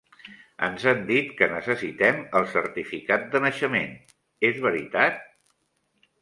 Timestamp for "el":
2.39-2.47